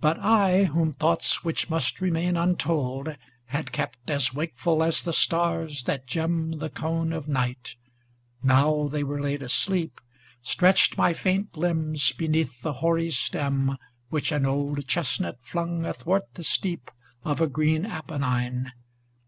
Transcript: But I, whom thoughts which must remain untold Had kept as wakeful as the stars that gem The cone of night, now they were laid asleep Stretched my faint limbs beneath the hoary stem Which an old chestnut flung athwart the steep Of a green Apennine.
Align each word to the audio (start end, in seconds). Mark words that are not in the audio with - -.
But 0.18 0.26
I, 0.26 0.64
whom 0.64 0.92
thoughts 0.92 1.44
which 1.44 1.70
must 1.70 2.00
remain 2.00 2.36
untold 2.36 3.16
Had 3.44 3.70
kept 3.70 4.10
as 4.10 4.34
wakeful 4.34 4.82
as 4.82 5.00
the 5.02 5.12
stars 5.12 5.84
that 5.84 6.08
gem 6.08 6.58
The 6.58 6.68
cone 6.70 7.12
of 7.12 7.28
night, 7.28 7.76
now 8.42 8.88
they 8.88 9.04
were 9.04 9.20
laid 9.20 9.42
asleep 9.42 10.00
Stretched 10.42 10.98
my 10.98 11.12
faint 11.12 11.56
limbs 11.56 12.10
beneath 12.10 12.60
the 12.62 12.72
hoary 12.82 13.10
stem 13.12 13.78
Which 14.08 14.32
an 14.32 14.44
old 14.44 14.88
chestnut 14.88 15.38
flung 15.40 15.84
athwart 15.84 16.24
the 16.34 16.42
steep 16.42 16.90
Of 17.22 17.40
a 17.40 17.46
green 17.46 17.86
Apennine. 17.86 18.72